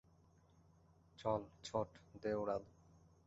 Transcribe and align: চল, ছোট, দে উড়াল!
চল, 1.19 1.41
ছোট, 1.63 1.89
দে 2.21 2.31
উড়াল! 2.35 2.63